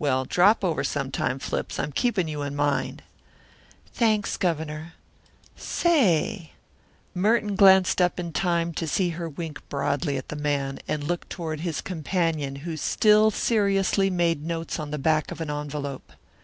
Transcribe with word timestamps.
"Well, 0.00 0.24
drop 0.24 0.64
over 0.64 0.82
sometime, 0.82 1.38
Flips, 1.38 1.78
I'm 1.78 1.92
keeping 1.92 2.26
you 2.26 2.42
in 2.42 2.56
mind." 2.56 3.04
"Thanks, 3.94 4.36
Governor. 4.36 4.94
Say" 5.54 6.54
Merton 7.14 7.54
glanced 7.54 8.00
up 8.02 8.18
in 8.18 8.32
time 8.32 8.72
to 8.74 8.88
see 8.88 9.10
her 9.10 9.28
wink 9.28 9.60
broadly 9.68 10.16
at 10.16 10.26
the 10.28 10.34
man, 10.34 10.80
and 10.88 11.04
look 11.04 11.28
toward 11.28 11.60
his 11.60 11.80
companion 11.82 12.56
who 12.66 12.76
still 12.76 13.30
seriously 13.30 14.10
made 14.10 14.44
notes 14.44 14.80
on 14.80 14.90
the 14.90 14.98
back 14.98 15.30
of 15.30 15.40
an 15.40 15.50
envelope. 15.52 16.14